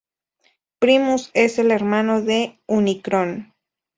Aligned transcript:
Primus 0.79 1.29
es 1.35 1.59
el 1.59 1.69
hermano 1.69 2.23
de 2.23 2.59
Unicron. 2.65 3.53